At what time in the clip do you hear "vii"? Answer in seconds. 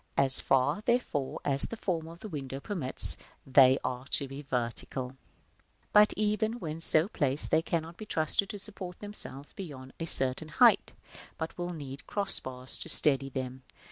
5.11-5.17